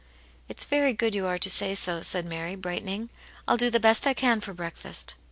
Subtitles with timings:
[0.49, 3.11] "It's very good you are to say so," said Mary, brightening."
[3.47, 5.13] I'll do the best I can for break fast."